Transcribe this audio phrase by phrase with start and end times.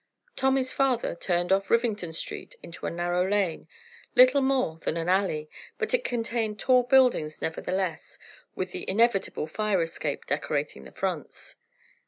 [0.35, 3.67] Tommy's father turned off Rivington Street into a narrow lane,
[4.15, 8.17] little more than an alley, but it contained tall buildings nevertheless,
[8.55, 11.57] with the inevitable fire escape decorating the fronts.